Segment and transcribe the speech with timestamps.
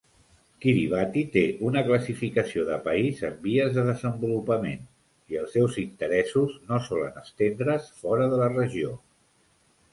[0.63, 4.83] Kiribati té una classificació de país en vies de desenvolupament
[5.35, 8.99] i els seus interessos no solen estendre"s fora de la regió.